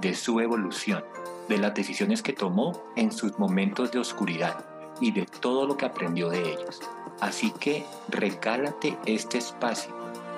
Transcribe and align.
de 0.00 0.14
su 0.14 0.40
evolución, 0.40 1.04
de 1.48 1.58
las 1.58 1.74
decisiones 1.74 2.22
que 2.22 2.32
tomó 2.32 2.82
en 2.96 3.12
sus 3.12 3.38
momentos 3.38 3.90
de 3.90 3.98
oscuridad 3.98 4.64
y 5.00 5.12
de 5.12 5.26
todo 5.26 5.66
lo 5.66 5.76
que 5.76 5.86
aprendió 5.86 6.28
de 6.28 6.52
ellos. 6.52 6.80
Así 7.20 7.50
que 7.52 7.84
regálate 8.08 8.96
este 9.06 9.38
espacio, 9.38 9.94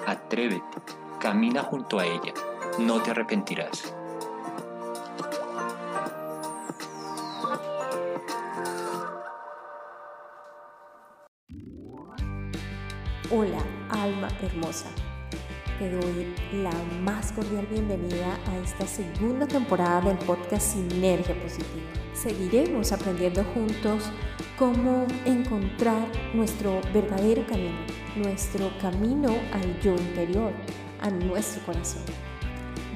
atrévete, 0.07 0.79
camina 1.19 1.63
junto 1.63 1.99
a 1.99 2.07
ella, 2.07 2.33
no 2.79 3.03
te 3.03 3.11
arrepentirás. 3.11 3.95
Hola, 13.33 13.63
alma 13.91 14.29
hermosa 14.43 14.89
te 15.81 15.91
doy 15.91 16.27
la 16.63 16.75
más 17.01 17.33
cordial 17.33 17.67
bienvenida 17.71 18.39
a 18.47 18.59
esta 18.59 18.87
segunda 18.87 19.47
temporada 19.47 20.03
del 20.03 20.19
podcast 20.19 20.75
Sinergia 20.75 21.35
Positiva. 21.43 21.89
Seguiremos 22.13 22.93
aprendiendo 22.93 23.43
juntos 23.55 24.11
cómo 24.59 25.07
encontrar 25.25 26.07
nuestro 26.35 26.83
verdadero 26.93 27.47
camino, 27.47 27.79
nuestro 28.15 28.71
camino 28.79 29.31
al 29.55 29.81
yo 29.81 29.93
interior, 29.93 30.53
a 31.01 31.09
nuestro 31.09 31.65
corazón. 31.65 32.03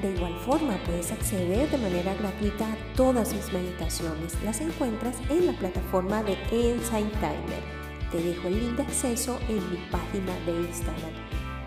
De 0.03 0.11
igual 0.11 0.35
forma, 0.41 0.77
puedes 0.85 1.11
acceder 1.11 1.67
de 1.71 1.79
manera 1.79 2.13
gratuita 2.13 2.71
a 2.71 2.93
todas 2.95 3.33
mis 3.33 3.51
meditaciones. 3.51 4.37
Las 4.43 4.61
encuentras 4.61 5.15
en 5.31 5.47
la 5.47 5.53
plataforma 5.53 6.21
de 6.21 6.33
Insight 6.51 7.11
Timer. 7.13 7.63
Te 8.11 8.21
dejo 8.21 8.47
el 8.47 8.59
link 8.59 8.77
de 8.77 8.83
acceso 8.83 9.39
en 9.49 9.71
mi 9.71 9.77
página 9.89 10.35
de 10.45 10.67
Instagram 10.67 11.24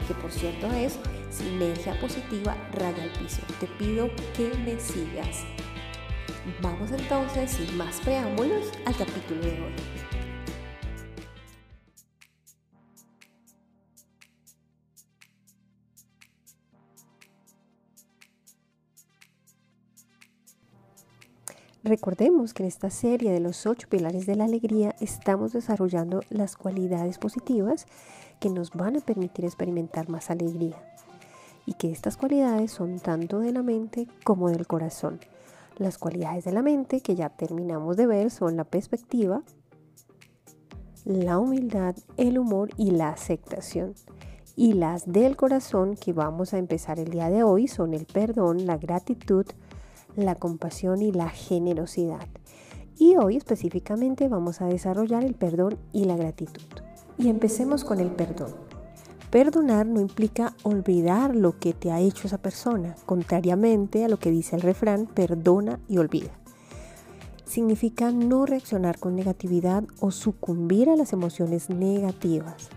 que 0.08 0.14
por 0.14 0.32
cierto 0.32 0.66
es 0.72 0.98
Sinergia 1.30 2.00
Positiva 2.00 2.56
Raya 2.72 3.02
al 3.02 3.12
Piso. 3.12 3.42
Te 3.60 3.66
pido 3.66 4.08
que 4.34 4.48
me 4.64 4.80
sigas. 4.80 5.44
Vamos 6.62 6.90
entonces, 6.90 7.50
sin 7.50 7.76
más 7.76 8.00
preámbulos, 8.00 8.72
al 8.86 8.96
capítulo 8.96 9.42
de 9.42 9.50
hoy. 9.50 9.74
Recordemos 21.84 22.52
que 22.52 22.64
en 22.64 22.68
esta 22.68 22.90
serie 22.90 23.30
de 23.30 23.40
los 23.40 23.64
ocho 23.64 23.88
pilares 23.88 24.26
de 24.26 24.36
la 24.36 24.44
alegría 24.44 24.94
estamos 25.00 25.52
desarrollando 25.52 26.20
las 26.28 26.56
cualidades 26.56 27.18
positivas 27.18 27.86
que 28.38 28.50
nos 28.50 28.70
van 28.72 28.96
a 28.96 29.00
permitir 29.00 29.44
experimentar 29.44 30.08
más 30.08 30.30
alegría 30.30 30.76
y 31.68 31.74
que 31.74 31.90
estas 31.90 32.16
cualidades 32.16 32.70
son 32.70 32.98
tanto 32.98 33.40
de 33.40 33.52
la 33.52 33.62
mente 33.62 34.08
como 34.24 34.48
del 34.48 34.66
corazón. 34.66 35.20
Las 35.76 35.98
cualidades 35.98 36.44
de 36.44 36.52
la 36.52 36.62
mente 36.62 37.02
que 37.02 37.14
ya 37.14 37.28
terminamos 37.28 37.96
de 37.98 38.06
ver 38.06 38.30
son 38.30 38.56
la 38.56 38.64
perspectiva, 38.64 39.42
la 41.04 41.38
humildad, 41.38 41.94
el 42.16 42.38
humor 42.38 42.70
y 42.78 42.92
la 42.92 43.10
aceptación. 43.10 43.94
Y 44.56 44.72
las 44.72 45.12
del 45.12 45.36
corazón 45.36 45.94
que 45.96 46.14
vamos 46.14 46.54
a 46.54 46.58
empezar 46.58 46.98
el 46.98 47.10
día 47.10 47.28
de 47.28 47.42
hoy 47.42 47.68
son 47.68 47.92
el 47.92 48.06
perdón, 48.06 48.66
la 48.66 48.78
gratitud, 48.78 49.44
la 50.16 50.36
compasión 50.36 51.02
y 51.02 51.12
la 51.12 51.28
generosidad. 51.28 52.26
Y 52.96 53.16
hoy 53.16 53.36
específicamente 53.36 54.26
vamos 54.28 54.62
a 54.62 54.66
desarrollar 54.66 55.22
el 55.22 55.34
perdón 55.34 55.78
y 55.92 56.04
la 56.04 56.16
gratitud. 56.16 56.87
Y 57.18 57.28
empecemos 57.28 57.84
con 57.84 58.00
el 58.00 58.10
perdón. 58.10 58.54
Perdonar 59.30 59.84
no 59.86 60.00
implica 60.00 60.54
olvidar 60.62 61.36
lo 61.36 61.58
que 61.58 61.74
te 61.74 61.90
ha 61.90 62.00
hecho 62.00 62.26
esa 62.26 62.38
persona, 62.38 62.96
contrariamente 63.04 64.04
a 64.04 64.08
lo 64.08 64.18
que 64.18 64.30
dice 64.30 64.56
el 64.56 64.62
refrán, 64.62 65.06
perdona 65.06 65.80
y 65.86 65.98
olvida. 65.98 66.30
Significa 67.44 68.10
no 68.10 68.46
reaccionar 68.46 68.98
con 68.98 69.16
negatividad 69.16 69.84
o 70.00 70.10
sucumbir 70.12 70.88
a 70.88 70.96
las 70.96 71.12
emociones 71.12 71.68
negativas. 71.68 72.70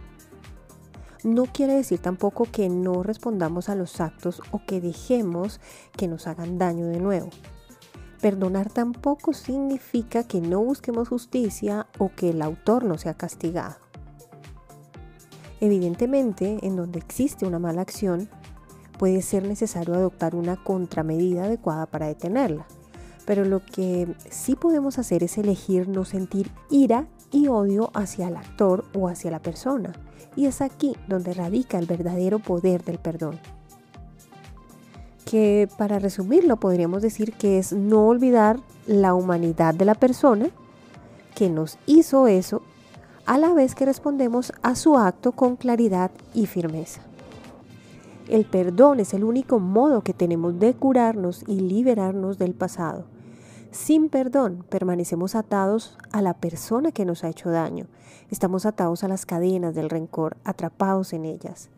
No 1.23 1.45
quiere 1.45 1.73
decir 1.75 1.99
tampoco 1.99 2.45
que 2.51 2.67
no 2.67 3.03
respondamos 3.03 3.69
a 3.69 3.75
los 3.75 4.01
actos 4.01 4.41
o 4.51 4.61
que 4.65 4.81
dejemos 4.81 5.61
que 5.95 6.07
nos 6.07 6.25
hagan 6.25 6.57
daño 6.57 6.87
de 6.87 6.99
nuevo. 6.99 7.29
Perdonar 8.21 8.71
tampoco 8.71 9.33
significa 9.33 10.23
que 10.23 10.41
no 10.41 10.63
busquemos 10.63 11.09
justicia 11.09 11.87
o 11.97 12.11
que 12.15 12.31
el 12.31 12.41
autor 12.41 12.83
no 12.83 12.97
sea 12.97 13.13
castigado. 13.13 13.80
Evidentemente, 15.61 16.57
en 16.63 16.75
donde 16.75 16.97
existe 16.97 17.45
una 17.45 17.59
mala 17.59 17.83
acción, 17.83 18.27
puede 18.97 19.21
ser 19.21 19.47
necesario 19.47 19.93
adoptar 19.93 20.35
una 20.35 20.55
contramedida 20.55 21.45
adecuada 21.45 21.85
para 21.85 22.07
detenerla. 22.07 22.65
Pero 23.25 23.45
lo 23.45 23.63
que 23.63 24.07
sí 24.29 24.55
podemos 24.55 24.97
hacer 24.97 25.23
es 25.23 25.37
elegir 25.37 25.87
no 25.87 26.03
sentir 26.03 26.51
ira 26.71 27.07
y 27.31 27.47
odio 27.47 27.91
hacia 27.93 28.27
el 28.27 28.35
actor 28.35 28.85
o 28.95 29.07
hacia 29.07 29.29
la 29.29 29.39
persona. 29.39 29.93
Y 30.35 30.47
es 30.47 30.61
aquí 30.61 30.95
donde 31.07 31.33
radica 31.33 31.77
el 31.77 31.85
verdadero 31.85 32.39
poder 32.39 32.83
del 32.83 32.97
perdón. 32.97 33.39
Que 35.25 35.69
para 35.77 35.99
resumirlo 35.99 36.57
podríamos 36.57 37.03
decir 37.03 37.33
que 37.33 37.59
es 37.59 37.71
no 37.71 38.07
olvidar 38.07 38.59
la 38.87 39.13
humanidad 39.13 39.75
de 39.75 39.85
la 39.85 39.95
persona 39.95 40.49
que 41.35 41.49
nos 41.49 41.77
hizo 41.85 42.27
eso 42.27 42.63
a 43.31 43.37
la 43.37 43.53
vez 43.53 43.75
que 43.75 43.85
respondemos 43.85 44.51
a 44.61 44.75
su 44.75 44.97
acto 44.97 45.31
con 45.31 45.55
claridad 45.55 46.11
y 46.33 46.47
firmeza. 46.47 47.01
El 48.27 48.43
perdón 48.43 48.99
es 48.99 49.13
el 49.13 49.23
único 49.23 49.57
modo 49.57 50.01
que 50.01 50.13
tenemos 50.13 50.59
de 50.59 50.73
curarnos 50.73 51.45
y 51.47 51.61
liberarnos 51.61 52.37
del 52.37 52.53
pasado. 52.53 53.05
Sin 53.71 54.09
perdón 54.09 54.65
permanecemos 54.67 55.35
atados 55.35 55.97
a 56.11 56.21
la 56.21 56.33
persona 56.33 56.91
que 56.91 57.05
nos 57.05 57.23
ha 57.23 57.29
hecho 57.29 57.49
daño. 57.49 57.85
Estamos 58.29 58.65
atados 58.65 59.05
a 59.05 59.07
las 59.07 59.25
cadenas 59.25 59.75
del 59.75 59.89
rencor, 59.89 60.35
atrapados 60.43 61.13
en 61.13 61.23
ellas. 61.23 61.69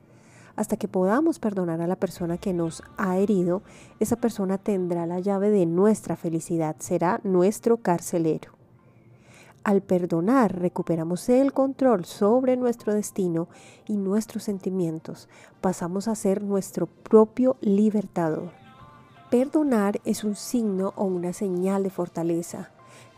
Hasta 0.56 0.78
que 0.78 0.88
podamos 0.88 1.38
perdonar 1.38 1.82
a 1.82 1.88
la 1.88 1.98
persona 1.98 2.40
que 2.40 2.54
nos 2.54 2.82
ha 2.98 3.18
herido, 3.18 3.62
esa 4.00 4.16
persona 4.16 4.58
tendrá 4.58 5.06
la 5.06 5.20
llave 5.20 5.52
de 5.52 5.68
nuestra 5.68 6.16
felicidad, 6.16 6.78
será 6.80 7.22
nuestro 7.24 7.78
carcelero. 7.78 8.63
Al 9.64 9.82
perdonar 9.82 10.60
recuperamos 10.60 11.30
el 11.30 11.54
control 11.54 12.04
sobre 12.04 12.58
nuestro 12.58 12.94
destino 12.94 13.48
y 13.88 13.96
nuestros 13.96 14.44
sentimientos. 14.44 15.30
Pasamos 15.62 16.10
a 16.10 16.16
ser 16.16 16.44
nuestro 16.44 16.88
propio 16.88 17.56
libertador. 17.62 18.52
Perdonar 19.32 20.02
es 20.04 20.26
un 20.26 20.36
signo 20.36 20.94
o 20.98 21.06
una 21.06 21.32
señal 21.32 21.84
de 21.84 21.90
fortaleza. 21.90 22.72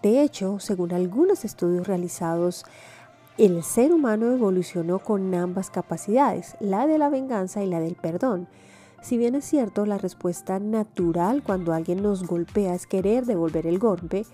De 0.03 0.21
hecho, 0.21 0.59
según 0.59 0.93
algunos 0.93 1.45
estudios 1.45 1.87
realizados, 1.87 2.63
el 3.39 3.63
ser 3.63 3.91
humano 3.91 4.31
evolucionó 4.31 4.99
con 4.99 5.33
ambas 5.33 5.71
capacidades, 5.71 6.55
la 6.59 6.85
de 6.85 6.99
la 6.99 7.09
venganza 7.09 7.63
y 7.63 7.67
la 7.67 7.79
del 7.79 7.95
perdón. 7.95 8.47
Si 9.01 9.17
bien 9.17 9.35
es 9.35 9.45
cierto, 9.45 9.85
la 9.85 9.97
respuesta 9.97 10.59
natural 10.59 11.43
cuando 11.43 11.73
alguien 11.73 12.01
nos 12.01 12.23
golpea 12.23 12.75
es 12.75 12.87
querer 12.87 13.25
devolver 13.25 13.67
el 13.67 13.77
golpe, 13.77 14.25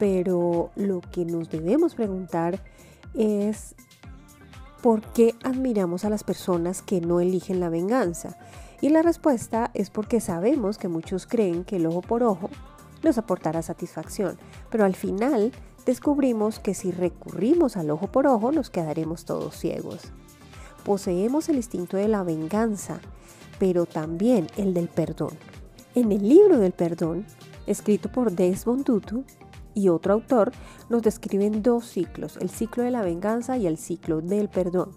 pero 0.00 0.70
lo 0.76 1.02
que 1.02 1.26
nos 1.26 1.50
debemos 1.50 1.94
preguntar 1.94 2.58
es 3.12 3.74
¿por 4.82 5.02
qué 5.02 5.34
admiramos 5.44 6.06
a 6.06 6.10
las 6.10 6.24
personas 6.24 6.80
que 6.80 7.02
no 7.02 7.20
eligen 7.20 7.60
la 7.60 7.68
venganza? 7.68 8.38
Y 8.80 8.88
la 8.88 9.02
respuesta 9.02 9.70
es 9.74 9.90
porque 9.90 10.20
sabemos 10.20 10.78
que 10.78 10.88
muchos 10.88 11.26
creen 11.26 11.64
que 11.64 11.76
el 11.76 11.84
ojo 11.84 12.00
por 12.00 12.22
ojo 12.22 12.48
nos 13.02 13.18
aportará 13.18 13.60
satisfacción, 13.60 14.38
pero 14.70 14.86
al 14.86 14.96
final 14.96 15.52
descubrimos 15.84 16.60
que 16.60 16.72
si 16.72 16.92
recurrimos 16.92 17.76
al 17.76 17.90
ojo 17.90 18.06
por 18.06 18.26
ojo 18.26 18.52
nos 18.52 18.70
quedaremos 18.70 19.26
todos 19.26 19.54
ciegos. 19.54 20.00
Poseemos 20.82 21.50
el 21.50 21.56
instinto 21.56 21.98
de 21.98 22.08
la 22.08 22.22
venganza, 22.22 23.00
pero 23.58 23.84
también 23.84 24.46
el 24.56 24.72
del 24.72 24.88
perdón. 24.88 25.36
En 25.94 26.10
el 26.10 26.26
libro 26.26 26.58
del 26.58 26.72
perdón, 26.72 27.26
escrito 27.66 28.10
por 28.10 28.32
Desmond 28.32 28.84
Tutu, 28.84 29.24
y 29.80 29.88
otro 29.88 30.12
autor 30.14 30.52
nos 30.88 31.02
describen 31.02 31.62
dos 31.62 31.86
ciclos, 31.86 32.36
el 32.36 32.50
ciclo 32.50 32.82
de 32.82 32.90
la 32.90 33.02
venganza 33.02 33.56
y 33.56 33.66
el 33.66 33.78
ciclo 33.78 34.20
del 34.20 34.48
perdón. 34.48 34.90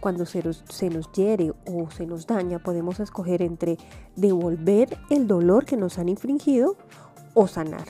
Cuando 0.00 0.26
se 0.26 0.42
nos, 0.42 0.64
se 0.68 0.90
nos, 0.90 1.10
hiere 1.12 1.52
o 1.66 1.90
se 1.90 2.06
nos 2.06 2.26
daña, 2.26 2.58
podemos 2.58 3.00
escoger 3.00 3.42
entre 3.42 3.78
devolver 4.16 4.96
el 5.10 5.26
dolor 5.26 5.64
que 5.64 5.76
nos 5.76 5.98
han 5.98 6.08
infringido 6.08 6.76
o 7.34 7.46
sanar. 7.46 7.86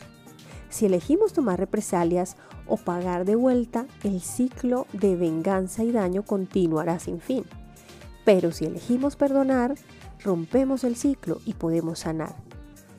Si 0.71 0.87
elegimos 0.87 1.33
tomar 1.33 1.59
represalias 1.59 2.37
o 2.67 2.77
pagar 2.77 3.25
de 3.25 3.37
vuelta, 3.37 3.87
el 4.05 4.21
ciclo 4.21 4.87
de 4.93 5.17
venganza 5.17 5.85
y 5.85 5.93
daño 5.93 6.23
continuará 6.23 6.99
sin 6.99 7.21
fin. 7.21 7.45
Pero 8.25 8.53
si 8.53 8.67
elegimos 8.67 9.17
perdonar, 9.17 9.75
rompemos 10.23 10.85
el 10.85 10.97
ciclo 10.97 11.41
y 11.47 11.55
podemos 11.55 12.01
sanar. 12.01 12.48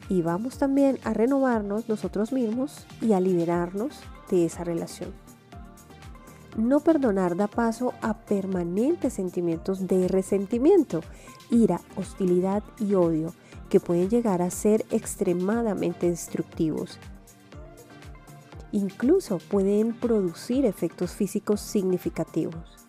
Y 0.10 0.24
vamos 0.24 0.58
también 0.58 0.98
a 1.04 1.14
renovarnos 1.14 1.88
nosotros 1.88 2.34
mismos 2.34 2.86
y 3.00 3.14
a 3.14 3.20
liberarnos 3.20 4.00
de 4.30 4.46
esa 4.46 4.64
relación. 4.64 5.12
No 6.58 6.80
perdonar 6.80 7.38
da 7.38 7.48
paso 7.48 7.94
a 8.02 8.16
permanentes 8.16 9.14
sentimientos 9.14 9.88
de 9.88 10.08
resentimiento, 10.08 11.02
ira, 11.52 11.80
hostilidad 11.96 12.64
y 12.80 12.96
odio 12.96 13.34
que 13.70 13.80
pueden 13.80 14.10
llegar 14.10 14.42
a 14.42 14.50
ser 14.50 14.84
extremadamente 14.90 16.10
destructivos. 16.10 16.98
Incluso 18.72 19.38
pueden 19.38 19.94
producir 19.94 20.66
efectos 20.66 21.12
físicos 21.12 21.62
significativos. 21.62 22.89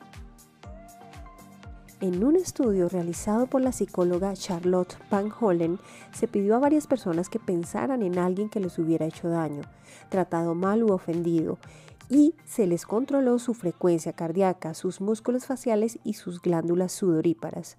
En 2.01 2.25
un 2.25 2.35
estudio 2.35 2.89
realizado 2.89 3.47
por 3.47 3.61
la 3.61 3.73
psicóloga 3.73 4.33
Charlotte 4.33 4.97
Van 5.11 5.31
Hollen, 5.39 5.79
se 6.15 6.29
pidió 6.29 6.57
a 6.57 6.59
varias 6.59 6.87
personas 6.87 7.29
que 7.29 7.39
pensaran 7.39 8.03
en 8.03 8.19
alguien 8.19 8.49
que 8.49 8.59
les 8.59 8.79
hubiera 8.79 9.05
hecho 9.05 9.29
daño, 9.29 9.61
tratado 10.09 10.55
mal 10.55 10.83
u 10.83 10.93
ofendido, 10.93 11.59
y 12.09 12.35
se 12.47 12.67
les 12.67 12.87
controló 12.87 13.39
su 13.39 13.53
frecuencia 13.53 14.15
cardíaca, 14.15 14.73
sus 14.73 15.03
músculos 15.03 15.45
faciales 15.45 15.99
y 16.03 16.15
sus 16.15 16.41
glándulas 16.41 16.93
sudoríparas. 16.93 17.77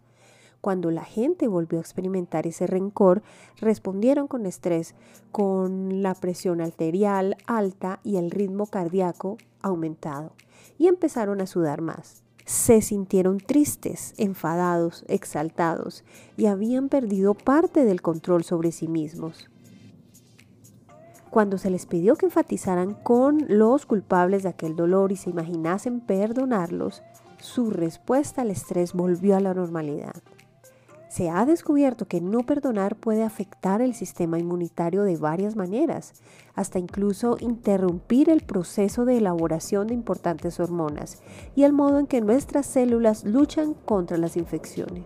Cuando 0.62 0.92
la 0.92 1.04
gente 1.04 1.48
volvió 1.48 1.80
a 1.80 1.82
experimentar 1.82 2.46
ese 2.46 2.68
rencor, 2.68 3.24
respondieron 3.60 4.28
con 4.28 4.46
estrés, 4.46 4.94
con 5.32 6.04
la 6.04 6.14
presión 6.14 6.62
arterial 6.62 7.38
alta 7.48 8.00
y 8.04 8.18
el 8.18 8.30
ritmo 8.30 8.68
cardíaco 8.68 9.40
aumentado, 9.64 10.34
y 10.78 10.86
empezaron 10.86 11.42
a 11.42 11.48
sudar 11.48 11.82
más 11.82 12.22
se 12.52 12.82
sintieron 12.82 13.38
tristes, 13.38 14.14
enfadados, 14.18 15.06
exaltados 15.08 16.04
y 16.36 16.48
habían 16.48 16.90
perdido 16.90 17.34
parte 17.34 17.86
del 17.86 18.02
control 18.02 18.44
sobre 18.44 18.74
sí 18.74 18.90
mismos. 18.90 19.50
Cuando 21.30 21.58
se 21.58 21.70
les 21.70 21.86
pidió 21.86 22.18
que 22.18 22.26
enfatizaran 22.26 22.94
con 22.94 23.46
los 23.48 23.86
culpables 23.86 24.44
de 24.44 24.50
aquel 24.50 24.76
dolor 24.76 25.14
y 25.14 25.16
se 25.16 25.30
imaginasen 25.30 26.02
perdonarlos, 26.02 27.04
su 27.40 27.70
respuesta 27.70 28.42
al 28.42 28.52
estrés 28.52 28.92
volvió 28.92 29.38
a 29.38 29.40
la 29.40 29.54
normalidad. 29.54 30.22
Se 31.12 31.30
ha 31.30 31.46
descubierto 31.46 32.08
que 32.08 32.22
no 32.22 32.46
perdonar 32.46 32.96
puede 32.96 33.24
afectar 33.24 33.82
el 33.82 33.94
sistema 33.96 34.40
inmunitario 34.40 35.04
de 35.04 35.18
varias 35.18 35.58
maneras, 35.58 36.14
hasta 36.56 36.80
incluso 36.80 37.36
interrumpir 37.42 38.30
el 38.30 38.40
proceso 38.40 39.04
de 39.04 39.18
elaboración 39.18 39.88
de 39.88 39.94
importantes 39.94 40.58
hormonas 40.62 41.22
y 41.54 41.64
el 41.64 41.74
modo 41.74 42.00
en 42.00 42.08
que 42.08 42.22
nuestras 42.22 42.66
células 42.66 43.26
luchan 43.26 43.74
contra 43.74 44.16
las 44.16 44.38
infecciones. 44.38 45.04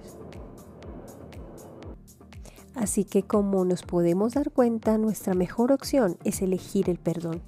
Así 2.76 3.04
que 3.04 3.24
como 3.24 3.66
nos 3.66 3.82
podemos 3.82 4.36
dar 4.36 4.52
cuenta, 4.52 5.00
nuestra 5.00 5.34
mejor 5.34 5.72
opción 5.72 6.18
es 6.24 6.44
elegir 6.44 6.88
el 6.88 7.00
perdón. 7.00 7.42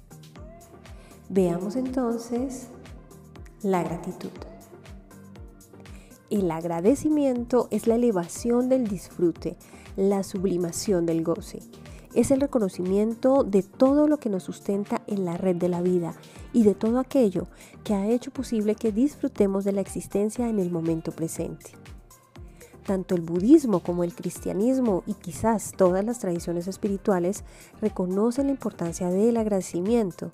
Veamos 1.28 1.76
entonces 1.76 2.70
la 3.62 3.84
gratitud. 3.84 4.30
El 6.30 6.50
agradecimiento 6.50 7.68
es 7.70 7.86
la 7.86 7.94
elevación 7.94 8.68
del 8.68 8.86
disfrute, 8.86 9.56
la 9.96 10.22
sublimación 10.22 11.06
del 11.06 11.24
goce. 11.24 11.60
Es 12.14 12.30
el 12.30 12.42
reconocimiento 12.42 13.44
de 13.44 13.62
todo 13.62 14.06
lo 14.06 14.18
que 14.18 14.28
nos 14.28 14.42
sustenta 14.42 15.00
en 15.06 15.24
la 15.24 15.38
red 15.38 15.56
de 15.56 15.70
la 15.70 15.80
vida 15.80 16.14
y 16.52 16.64
de 16.64 16.74
todo 16.74 16.98
aquello 16.98 17.46
que 17.82 17.94
ha 17.94 18.06
hecho 18.06 18.30
posible 18.30 18.74
que 18.74 18.92
disfrutemos 18.92 19.64
de 19.64 19.72
la 19.72 19.80
existencia 19.80 20.50
en 20.50 20.58
el 20.58 20.70
momento 20.70 21.12
presente. 21.12 21.70
Tanto 22.84 23.14
el 23.14 23.22
budismo 23.22 23.80
como 23.80 24.04
el 24.04 24.14
cristianismo 24.14 25.04
y 25.06 25.14
quizás 25.14 25.72
todas 25.76 26.04
las 26.04 26.18
tradiciones 26.18 26.68
espirituales 26.68 27.42
reconocen 27.80 28.46
la 28.46 28.52
importancia 28.52 29.08
del 29.08 29.38
agradecimiento, 29.38 30.32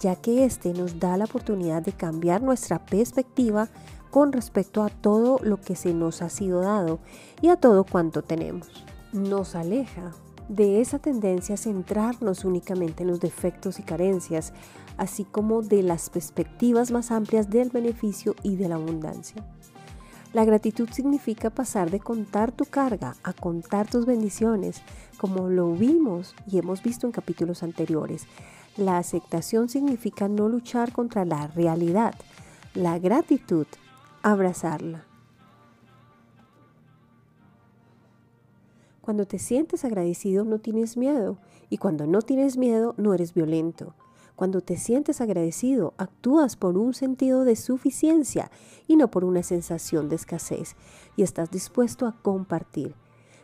ya 0.00 0.16
que 0.16 0.44
éste 0.44 0.72
nos 0.72 0.98
da 0.98 1.16
la 1.16 1.26
oportunidad 1.26 1.82
de 1.82 1.92
cambiar 1.92 2.42
nuestra 2.42 2.84
perspectiva 2.84 3.68
con 4.10 4.32
respecto 4.32 4.82
a 4.82 4.88
todo 4.88 5.38
lo 5.42 5.60
que 5.60 5.76
se 5.76 5.94
nos 5.94 6.22
ha 6.22 6.28
sido 6.28 6.60
dado 6.60 6.98
y 7.40 7.48
a 7.48 7.56
todo 7.56 7.84
cuanto 7.84 8.22
tenemos. 8.22 8.68
Nos 9.12 9.54
aleja 9.54 10.12
de 10.48 10.80
esa 10.80 10.98
tendencia 10.98 11.54
a 11.54 11.58
centrarnos 11.58 12.44
únicamente 12.44 13.04
en 13.04 13.08
los 13.08 13.20
defectos 13.20 13.78
y 13.78 13.82
carencias, 13.82 14.52
así 14.96 15.24
como 15.24 15.62
de 15.62 15.82
las 15.82 16.10
perspectivas 16.10 16.90
más 16.90 17.12
amplias 17.12 17.50
del 17.50 17.70
beneficio 17.70 18.34
y 18.42 18.56
de 18.56 18.68
la 18.68 18.74
abundancia. 18.74 19.44
La 20.32 20.44
gratitud 20.44 20.88
significa 20.90 21.50
pasar 21.50 21.90
de 21.90 21.98
contar 21.98 22.52
tu 22.52 22.64
carga 22.64 23.16
a 23.24 23.32
contar 23.32 23.88
tus 23.88 24.06
bendiciones, 24.06 24.82
como 25.18 25.48
lo 25.48 25.72
vimos 25.72 26.34
y 26.46 26.58
hemos 26.58 26.82
visto 26.82 27.06
en 27.06 27.12
capítulos 27.12 27.62
anteriores. 27.64 28.26
La 28.76 28.98
aceptación 28.98 29.68
significa 29.68 30.28
no 30.28 30.48
luchar 30.48 30.92
contra 30.92 31.24
la 31.24 31.48
realidad. 31.48 32.14
La 32.74 32.98
gratitud 33.00 33.66
abrazarla. 34.22 35.06
Cuando 39.00 39.26
te 39.26 39.38
sientes 39.38 39.84
agradecido 39.84 40.44
no 40.44 40.58
tienes 40.58 40.96
miedo 40.96 41.38
y 41.68 41.78
cuando 41.78 42.06
no 42.06 42.22
tienes 42.22 42.56
miedo 42.56 42.94
no 42.96 43.14
eres 43.14 43.34
violento. 43.34 43.94
Cuando 44.36 44.60
te 44.60 44.76
sientes 44.76 45.20
agradecido 45.20 45.94
actúas 45.98 46.56
por 46.56 46.78
un 46.78 46.94
sentido 46.94 47.44
de 47.44 47.56
suficiencia 47.56 48.50
y 48.86 48.96
no 48.96 49.10
por 49.10 49.24
una 49.24 49.42
sensación 49.42 50.08
de 50.08 50.16
escasez 50.16 50.76
y 51.16 51.22
estás 51.22 51.50
dispuesto 51.50 52.06
a 52.06 52.16
compartir. 52.22 52.94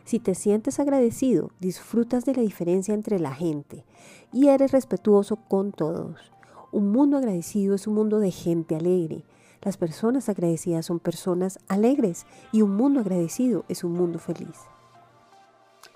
Si 0.05 0.19
te 0.19 0.35
sientes 0.35 0.79
agradecido, 0.79 1.51
disfrutas 1.59 2.23
de 2.23 2.33
la 2.35 2.41
diferencia 2.41 2.93
entre 2.93 3.19
la 3.19 3.33
gente 3.33 3.83
y 4.31 4.47
eres 4.47 4.71
respetuoso 4.71 5.35
con 5.35 5.73
todos. 5.73 6.31
Un 6.71 6.91
mundo 6.91 7.17
agradecido 7.17 7.75
es 7.75 7.87
un 7.87 7.95
mundo 7.95 8.19
de 8.19 8.31
gente 8.31 8.75
alegre, 8.75 9.25
las 9.61 9.77
personas 9.77 10.29
agradecidas 10.29 10.85
son 10.85 10.99
personas 10.99 11.59
alegres 11.67 12.25
y 12.51 12.61
un 12.61 12.75
mundo 12.75 12.99
agradecido 12.99 13.65
es 13.67 13.83
un 13.83 13.93
mundo 13.93 14.19
feliz. 14.19 14.57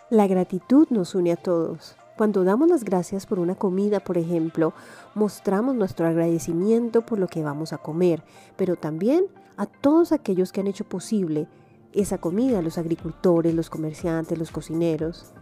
La 0.10 0.27
gratitud 0.27 0.88
nos 0.89 1.15
une 1.15 1.32
a 1.32 1.38
todos. 1.38 1.96
Cuando 2.18 2.44
damos 2.44 2.70
las 2.70 2.84
gracias 2.84 3.25
por 3.25 3.39
una 3.39 3.56
comida, 3.56 4.00
por 4.00 4.18
ejemplo, 4.18 4.74
mostramos 5.15 5.75
nuestro 5.75 6.06
agradecimiento 6.06 7.01
por 7.01 7.18
lo 7.18 7.27
que 7.27 7.44
vamos 7.44 7.72
a 7.74 7.77
comer, 7.77 8.24
pero 8.58 8.75
también 8.75 9.25
a 9.58 9.65
todos 9.65 10.12
aquellos 10.12 10.51
que 10.51 10.62
han 10.62 10.68
hecho 10.68 10.84
posible 10.84 11.48
esa 11.94 12.18
comida, 12.18 12.62
los 12.62 12.77
agricultores, 12.77 13.53
los 13.53 13.70
comerciantes, 13.70 14.38
los 14.38 14.51
cocineros. 14.51 15.34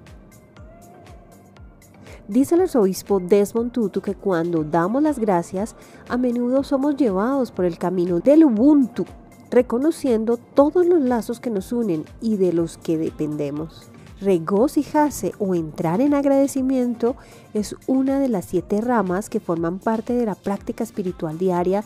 Dice 2.30 2.54
el 2.54 2.62
arzobispo 2.62 3.20
Desmond 3.20 3.72
Tutu 3.72 4.02
que 4.02 4.14
cuando 4.14 4.64
damos 4.64 5.02
las 5.02 5.18
gracias, 5.18 5.76
a 6.10 6.16
menudo 6.16 6.64
somos 6.64 6.96
llevados 6.96 7.52
por 7.52 7.66
el 7.66 7.80
camino 7.80 8.20
del 8.20 8.46
Ubuntu, 8.46 9.04
reconociendo 9.50 10.38
todos 10.38 10.86
los 10.86 11.02
lazos 11.02 11.40
que 11.40 11.50
nos 11.50 11.74
unen 11.74 12.06
y 12.22 12.38
de 12.38 12.54
los 12.54 12.78
que 12.78 13.00
dependemos. 13.00 13.90
Regocijarse 14.22 15.34
o 15.40 15.56
entrar 15.56 16.02
en 16.02 16.14
agradecimiento 16.14 17.16
es 17.56 17.76
una 17.88 18.20
de 18.20 18.30
las 18.30 18.46
siete 18.46 18.80
ramas 18.80 19.28
que 19.28 19.40
forman 19.40 19.80
parte 19.80 20.14
de 20.14 20.28
la 20.28 20.36
práctica 20.36 20.84
espiritual 20.84 21.40
diaria 21.40 21.84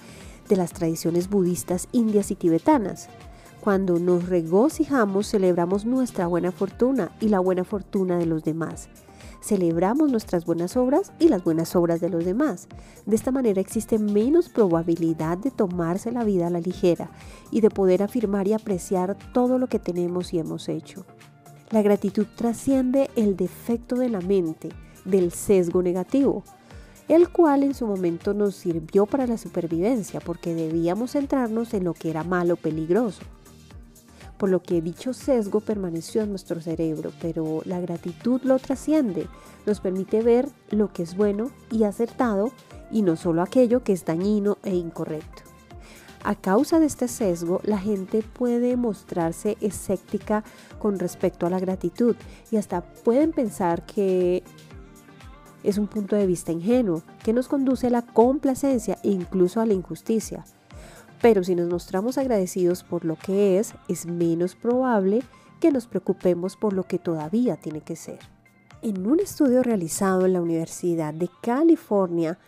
de 0.50 0.58
las 0.58 0.74
tradiciones 0.74 1.30
budistas 1.30 1.88
indias 1.94 2.32
y 2.32 2.36
tibetanas. 2.36 3.08
Cuando 3.62 3.98
nos 3.98 4.28
regocijamos 4.28 5.28
celebramos 5.28 5.86
nuestra 5.86 6.28
buena 6.28 6.52
fortuna 6.52 7.12
y 7.22 7.30
la 7.30 7.40
buena 7.40 7.64
fortuna 7.64 8.18
de 8.18 8.26
los 8.26 8.44
demás 8.44 8.90
celebramos 9.44 10.10
nuestras 10.10 10.46
buenas 10.46 10.78
obras 10.78 11.12
y 11.20 11.28
las 11.28 11.44
buenas 11.44 11.76
obras 11.76 12.00
de 12.00 12.10
los 12.10 12.24
demás. 12.24 12.68
De 13.06 13.16
esta 13.16 13.32
manera 13.32 13.60
existe 13.60 14.00
menos 14.00 14.48
probabilidad 14.48 15.38
de 15.38 15.52
tomarse 15.52 16.12
la 16.12 16.24
vida 16.24 16.48
a 16.48 16.50
la 16.50 16.62
ligera 16.62 17.12
y 17.52 17.60
de 17.62 17.70
poder 17.70 18.04
afirmar 18.04 18.48
y 18.48 18.54
apreciar 18.54 19.18
todo 19.34 19.58
lo 19.58 19.68
que 19.68 19.80
tenemos 19.80 20.34
y 20.34 20.40
hemos 20.40 20.70
hecho. 20.70 21.06
La 21.72 21.82
gratitud 21.82 22.26
trasciende 22.36 23.10
el 23.16 23.36
defecto 23.36 23.96
de 23.96 24.10
la 24.10 24.22
mente, 24.22 24.70
del 25.04 25.32
sesgo 25.32 25.84
negativo, 25.84 26.44
el 27.10 27.30
cual 27.30 27.64
en 27.64 27.74
su 27.74 27.86
momento 27.86 28.34
nos 28.34 28.56
sirvió 28.56 29.06
para 29.06 29.28
la 29.28 29.38
supervivencia 29.38 30.22
porque 30.22 30.56
debíamos 30.56 31.12
centrarnos 31.12 31.74
en 31.74 31.84
lo 31.84 31.94
que 31.94 32.10
era 32.10 32.24
malo, 32.24 32.56
peligroso 32.56 33.24
por 34.44 34.50
lo 34.50 34.62
que 34.62 34.82
dicho 34.82 35.14
sesgo 35.14 35.62
permaneció 35.62 36.22
en 36.22 36.32
nuestro 36.32 36.60
cerebro, 36.60 37.14
pero 37.22 37.62
la 37.64 37.80
gratitud 37.80 38.42
lo 38.44 38.60
trasciende, 38.60 39.30
nos 39.66 39.80
permite 39.80 40.22
ver 40.22 40.50
lo 40.70 40.92
que 40.92 41.04
es 41.04 41.16
bueno 41.16 41.52
y 41.72 41.86
acertado 41.86 42.52
y 42.92 43.04
no 43.04 43.16
solo 43.16 43.42
aquello 43.42 43.86
que 43.86 43.94
es 43.94 44.04
dañino 44.04 44.58
e 44.66 44.76
incorrecto. 44.76 45.44
A 46.26 46.36
causa 46.36 46.82
de 46.82 46.88
este 46.88 47.08
sesgo, 47.08 47.62
la 47.64 47.78
gente 47.78 48.22
puede 48.22 48.76
mostrarse 48.76 49.56
escéptica 49.62 50.44
con 50.78 51.00
respecto 51.00 51.46
a 51.46 51.50
la 51.50 51.62
gratitud 51.62 52.18
y 52.52 52.58
hasta 52.58 52.82
pueden 52.82 53.32
pensar 53.32 53.86
que 53.86 54.44
es 55.64 55.78
un 55.78 55.88
punto 55.88 56.18
de 56.18 56.28
vista 56.28 56.52
ingenuo 56.52 57.02
que 57.24 57.32
nos 57.32 57.48
conduce 57.48 57.88
a 57.88 57.92
la 57.92 58.02
complacencia 58.02 58.98
e 59.04 59.10
incluso 59.10 59.62
a 59.62 59.66
la 59.66 59.74
injusticia. 59.74 60.44
Pero 61.24 61.42
si 61.42 61.56
nos 61.56 61.70
mostramos 61.70 62.18
agradecidos 62.18 62.84
por 62.84 63.06
lo 63.06 63.16
que 63.16 63.58
es, 63.58 63.76
es 63.88 64.06
menos 64.06 64.56
probable 64.56 65.24
que 65.62 65.72
nos 65.72 65.88
preocupemos 65.88 66.58
por 66.58 66.74
lo 66.74 66.84
que 66.84 67.00
todavía 67.00 67.56
tiene 67.56 67.80
que 67.80 67.96
ser. 67.96 68.20
En 68.82 69.08
un 69.08 69.22
estudio 69.22 69.64
realizado 69.64 70.26
en 70.26 70.34
la 70.34 70.42
Universidad 70.42 71.14
de 71.14 71.30
California, 71.42 72.40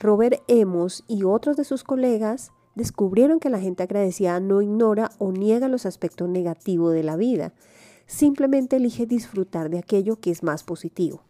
Robert 0.00 0.42
Emos 0.48 1.04
y 1.06 1.22
otros 1.22 1.56
de 1.56 1.62
sus 1.62 1.84
colegas 1.84 2.50
descubrieron 2.74 3.38
que 3.38 3.48
la 3.48 3.60
gente 3.60 3.84
agradecida 3.84 4.40
no 4.40 4.60
ignora 4.60 5.12
o 5.18 5.30
niega 5.30 5.68
los 5.68 5.86
aspectos 5.86 6.28
negativos 6.28 6.92
de 6.94 7.04
la 7.04 7.14
vida, 7.14 7.52
simplemente 8.06 8.74
elige 8.74 9.06
disfrutar 9.06 9.70
de 9.70 9.78
aquello 9.78 10.18
que 10.18 10.32
es 10.32 10.42
más 10.42 10.64
positivo. 10.64 11.22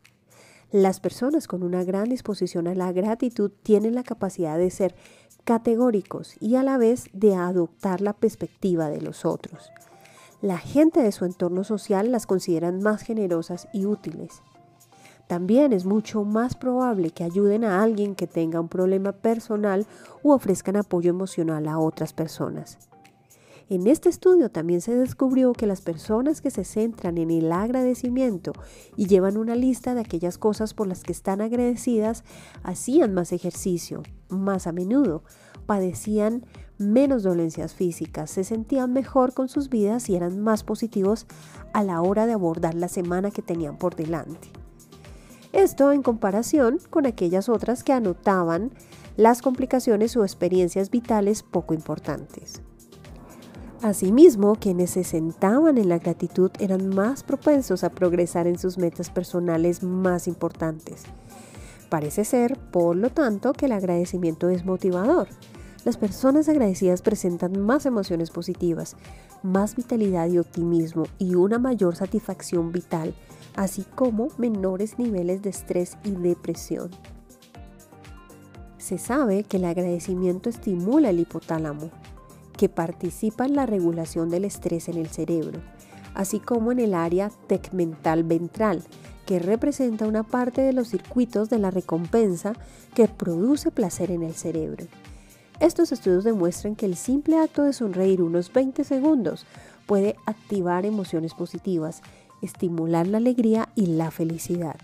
Las 0.73 0.99
personas 0.99 1.47
con 1.47 1.63
una 1.63 1.85
gran 1.85 2.09
disposición 2.09 2.67
a 2.67 2.75
la 2.75 2.93
gratitud 2.93 3.53
tienen 3.63 3.95
la 3.95 4.03
capacidad 4.03 4.59
de 4.59 4.71
ser 4.71 4.97
categóricos 5.45 6.35
y 6.41 6.57
a 6.57 6.65
la 6.65 6.77
vez 6.77 7.05
de 7.13 7.37
adoptar 7.37 8.01
la 8.01 8.13
perspectiva 8.13 8.89
de 8.89 9.01
los 9.01 9.25
otros. 9.25 9.71
La 10.43 10.59
gente 10.59 11.01
de 11.01 11.13
su 11.13 11.25
entorno 11.25 11.63
social 11.63 12.11
las 12.11 12.27
consideran 12.27 12.83
más 12.83 13.03
generosas 13.03 13.69
y 13.73 13.87
útiles. 13.87 14.43
También 15.29 15.73
es 15.73 15.85
mucho 15.85 16.25
más 16.25 16.57
probable 16.57 17.11
que 17.11 17.25
ayuden 17.25 17.65
a 17.65 17.83
alguien 17.83 18.15
que 18.15 18.27
tenga 18.27 18.61
un 18.61 18.69
problema 18.69 19.13
personal 19.13 19.87
u 20.23 20.33
ofrezcan 20.33 20.77
apoyo 20.77 21.11
emocional 21.11 21.69
a 21.69 21.79
otras 21.79 22.13
personas. 22.13 22.79
En 23.69 23.89
este 23.89 24.09
estudio 24.09 24.49
también 24.49 24.81
se 24.81 24.95
descubrió 24.95 25.53
que 25.53 25.67
las 25.67 25.81
personas 25.81 26.41
que 26.41 26.53
se 26.53 26.63
centran 26.63 27.19
en 27.19 27.33
el 27.33 27.51
agradecimiento 27.51 28.53
y 28.95 29.07
llevan 29.07 29.37
una 29.37 29.57
lista 29.57 29.93
de 29.93 30.03
aquellas 30.03 30.39
cosas 30.39 30.73
por 30.73 30.87
las 30.87 31.03
que 31.03 31.11
están 31.11 31.41
agradecidas 31.41 32.23
hacían 32.63 33.13
más 33.13 33.33
ejercicio, 33.33 34.05
más 34.29 34.69
a 34.69 34.73
menudo, 34.73 35.25
padecían 35.67 36.47
menos 36.79 37.25
dolencias 37.25 37.75
físicas, 37.75 38.31
se 38.31 38.45
sentían 38.45 38.93
mejor 38.93 39.35
con 39.35 39.49
sus 39.49 39.69
vidas 39.69 40.09
y 40.11 40.15
eran 40.15 40.41
más 40.41 40.63
positivos 40.63 41.27
a 41.73 41.83
la 41.83 42.01
hora 42.03 42.27
de 42.27 42.35
abordar 42.35 42.77
la 42.77 42.87
semana 42.87 43.33
que 43.33 43.43
tenían 43.43 43.79
por 43.79 43.97
delante. 43.97 44.49
Esto 45.53 45.91
en 45.91 46.03
comparación 46.03 46.79
con 46.89 47.05
aquellas 47.05 47.49
otras 47.49 47.83
que 47.83 47.93
anotaban 47.93 48.71
las 49.17 49.43
complicaciones 49.43 50.17
o 50.17 50.23
experiencias 50.23 50.91
vitales 50.91 51.43
poco 51.43 51.75
importantes. 51.75 52.63
Asimismo, 53.83 54.57
quienes 54.57 54.91
se 54.91 55.05
sentaban 55.05 55.77
en 55.77 55.91
la 55.91 55.99
gratitud 55.99 56.51
eran 56.59 56.89
más 56.89 57.23
propensos 57.23 57.85
a 57.85 57.91
progresar 57.91 58.47
en 58.47 58.59
sus 58.59 58.79
metas 58.79 59.11
personales 59.11 59.83
más 59.83 60.27
importantes. 60.27 61.03
Parece 61.91 62.25
ser, 62.25 62.59
por 62.73 62.97
lo 62.97 63.11
tanto, 63.11 63.53
que 63.53 63.67
el 63.67 63.73
agradecimiento 63.73 64.49
es 64.49 64.65
motivador. 64.65 65.29
Las 65.85 65.99
personas 65.99 66.49
agradecidas 66.49 67.03
presentan 67.03 67.61
más 67.61 67.87
emociones 67.87 68.31
positivas, 68.31 68.97
más 69.43 69.77
vitalidad 69.77 70.27
y 70.29 70.39
optimismo 70.39 71.05
y 71.19 71.35
una 71.35 71.59
mayor 71.59 71.95
satisfacción 71.95 72.73
vital, 72.73 73.15
así 73.55 73.85
como 73.95 74.29
menores 74.39 74.99
niveles 74.99 75.43
de 75.43 75.51
estrés 75.51 75.97
y 76.03 76.11
depresión. 76.11 76.91
Se 78.79 78.99
sabe 78.99 79.45
que 79.45 79.59
el 79.59 79.65
agradecimiento 79.67 80.49
estimula 80.49 81.11
el 81.11 81.21
hipotálamo, 81.21 81.91
que 82.57 82.69
participa 82.69 83.47
en 83.47 83.55
la 83.55 83.67
regulación 83.67 84.31
del 84.31 84.45
estrés 84.45 84.89
en 84.89 84.97
el 84.97 85.09
cerebro, 85.09 85.61
así 86.15 86.41
como 86.41 86.73
en 86.73 86.79
el 86.79 86.95
área 86.95 87.31
tegmental 87.47 88.25
ventral, 88.25 88.83
que 89.27 89.39
representa 89.39 90.07
una 90.07 90.23
parte 90.23 90.63
de 90.63 90.73
los 90.73 90.89
circuitos 90.89 91.51
de 91.51 91.59
la 91.59 91.71
recompensa 91.71 92.55
que 92.95 93.09
produce 93.09 93.71
placer 93.71 94.11
en 94.11 94.23
el 94.23 94.35
cerebro. 94.35 94.87
Estos 95.59 95.91
estudios 95.91 96.25
demuestran 96.25 96.77
que 96.77 96.87
el 96.87 96.97
simple 96.97 97.39
acto 97.39 97.63
de 97.63 97.73
sonreír 97.73 98.23
unos 98.23 98.53
20 98.53 98.85
segundos 98.85 99.47
puede 99.87 100.17
activar 100.27 100.85
emociones 100.85 101.35
positivas, 101.35 102.03
estimular 102.43 103.07
la 103.07 103.19
alegría 103.19 103.69
y 103.75 103.87
la 103.87 104.11
felicidad. 104.11 104.77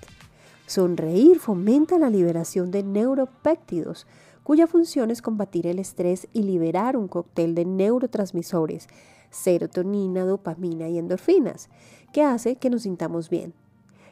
Sonreír 0.66 1.38
fomenta 1.38 1.98
la 1.98 2.08
liberación 2.08 2.70
de 2.70 2.82
neuropéptidos, 2.82 4.06
cuya 4.42 4.66
función 4.66 5.10
es 5.10 5.22
combatir 5.22 5.66
el 5.66 5.78
estrés 5.78 6.28
y 6.32 6.42
liberar 6.42 6.96
un 6.96 7.08
cóctel 7.08 7.54
de 7.54 7.64
neurotransmisores, 7.64 8.88
serotonina, 9.30 10.24
dopamina 10.24 10.88
y 10.88 10.98
endorfinas, 10.98 11.68
que 12.12 12.22
hace 12.22 12.56
que 12.56 12.70
nos 12.70 12.82
sintamos 12.82 13.30
bien. 13.30 13.54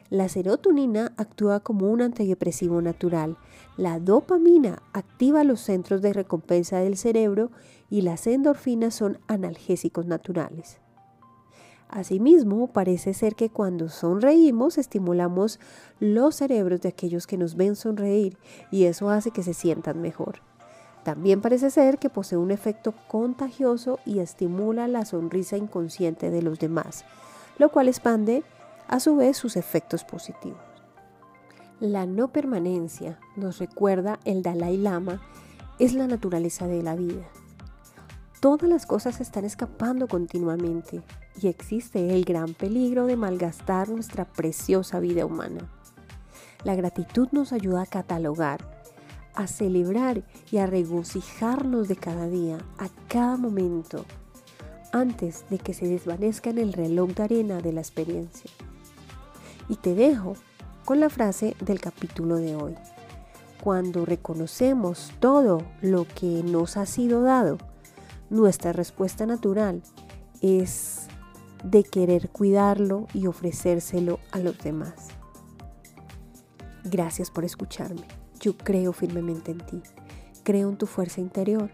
La 0.09 0.27
serotonina 0.27 1.13
actúa 1.15 1.61
como 1.61 1.89
un 1.89 2.01
antidepresivo 2.01 2.81
natural, 2.81 3.37
la 3.77 3.99
dopamina 3.99 4.81
activa 4.91 5.45
los 5.45 5.61
centros 5.61 6.01
de 6.01 6.11
recompensa 6.11 6.79
del 6.79 6.97
cerebro 6.97 7.49
y 7.89 8.01
las 8.01 8.27
endorfinas 8.27 8.93
son 8.93 9.19
analgésicos 9.27 10.05
naturales. 10.05 10.81
Asimismo, 11.91 12.67
parece 12.67 13.13
ser 13.13 13.35
que 13.35 13.49
cuando 13.49 13.89
sonreímos 13.89 14.77
estimulamos 14.77 15.59
los 15.99 16.35
cerebros 16.35 16.79
de 16.79 16.87
aquellos 16.87 17.27
que 17.27 17.37
nos 17.37 17.55
ven 17.55 17.75
sonreír 17.75 18.37
y 18.71 18.85
eso 18.85 19.09
hace 19.09 19.31
que 19.31 19.43
se 19.43 19.53
sientan 19.53 20.01
mejor. 20.01 20.39
También 21.03 21.41
parece 21.41 21.69
ser 21.69 21.97
que 21.97 22.09
posee 22.09 22.37
un 22.37 22.51
efecto 22.51 22.93
contagioso 23.09 23.99
y 24.05 24.19
estimula 24.19 24.87
la 24.87 25.03
sonrisa 25.03 25.57
inconsciente 25.57 26.31
de 26.31 26.41
los 26.41 26.59
demás, 26.59 27.03
lo 27.57 27.69
cual 27.69 27.89
expande 27.89 28.43
a 28.87 29.01
su 29.01 29.17
vez 29.17 29.35
sus 29.35 29.57
efectos 29.57 30.05
positivos. 30.05 30.59
La 31.81 32.05
no 32.05 32.29
permanencia, 32.29 33.19
nos 33.35 33.59
recuerda 33.59 34.17
el 34.23 34.43
Dalai 34.43 34.77
Lama, 34.77 35.21
es 35.77 35.93
la 35.93 36.07
naturaleza 36.07 36.67
de 36.67 36.83
la 36.83 36.95
vida. 36.95 37.27
Todas 38.39 38.69
las 38.69 38.85
cosas 38.85 39.19
están 39.19 39.43
escapando 39.43 40.07
continuamente 40.07 41.01
y 41.39 41.47
existe 41.47 42.13
el 42.13 42.25
gran 42.25 42.53
peligro 42.53 43.05
de 43.05 43.15
malgastar 43.15 43.89
nuestra 43.89 44.25
preciosa 44.25 44.99
vida 44.99 45.25
humana. 45.25 45.69
La 46.63 46.75
gratitud 46.75 47.29
nos 47.31 47.53
ayuda 47.53 47.83
a 47.83 47.85
catalogar, 47.85 48.59
a 49.33 49.47
celebrar 49.47 50.23
y 50.51 50.57
a 50.57 50.67
regocijarnos 50.67 51.87
de 51.87 51.95
cada 51.95 52.27
día, 52.27 52.57
a 52.77 52.89
cada 53.07 53.37
momento, 53.37 54.05
antes 54.91 55.45
de 55.49 55.57
que 55.57 55.73
se 55.73 55.87
desvanezca 55.87 56.49
en 56.49 56.57
el 56.57 56.73
reloj 56.73 57.11
de 57.11 57.23
arena 57.23 57.61
de 57.61 57.73
la 57.73 57.81
experiencia. 57.81 58.51
Y 59.69 59.75
te 59.77 59.95
dejo 59.95 60.35
con 60.85 60.99
la 60.99 61.09
frase 61.09 61.55
del 61.61 61.79
capítulo 61.79 62.35
de 62.35 62.55
hoy. 62.55 62.75
Cuando 63.63 64.05
reconocemos 64.05 65.11
todo 65.19 65.63
lo 65.81 66.05
que 66.05 66.43
nos 66.43 66.77
ha 66.77 66.85
sido 66.85 67.21
dado, 67.21 67.57
nuestra 68.29 68.73
respuesta 68.73 69.25
natural 69.25 69.83
es 70.41 71.07
de 71.63 71.83
querer 71.83 72.29
cuidarlo 72.29 73.07
y 73.13 73.27
ofrecérselo 73.27 74.19
a 74.31 74.39
los 74.39 74.57
demás. 74.59 75.09
Gracias 76.83 77.29
por 77.29 77.45
escucharme. 77.45 78.03
Yo 78.39 78.57
creo 78.57 78.91
firmemente 78.93 79.51
en 79.51 79.59
ti. 79.59 79.81
Creo 80.43 80.69
en 80.69 80.77
tu 80.77 80.87
fuerza 80.87 81.21
interior. 81.21 81.69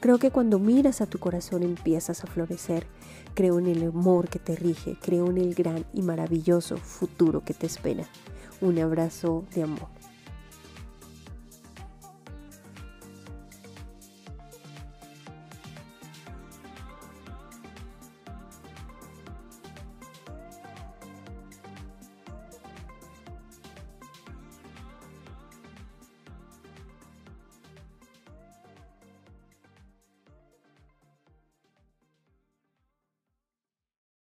Creo 0.00 0.18
que 0.18 0.30
cuando 0.30 0.58
miras 0.58 1.00
a 1.00 1.06
tu 1.06 1.18
corazón 1.18 1.62
empiezas 1.62 2.24
a 2.24 2.26
florecer. 2.26 2.86
Creo 3.34 3.58
en 3.58 3.66
el 3.66 3.88
amor 3.88 4.28
que 4.28 4.38
te 4.38 4.56
rige. 4.56 4.96
Creo 5.02 5.28
en 5.28 5.38
el 5.38 5.54
gran 5.54 5.84
y 5.92 6.02
maravilloso 6.02 6.76
futuro 6.78 7.44
que 7.44 7.52
te 7.52 7.66
espera. 7.66 8.04
Un 8.60 8.78
abrazo 8.78 9.44
de 9.54 9.64
amor. 9.64 9.97